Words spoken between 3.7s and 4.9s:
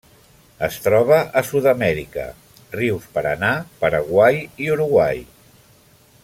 Paraguai i